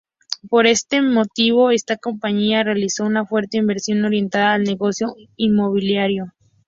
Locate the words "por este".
0.49-0.99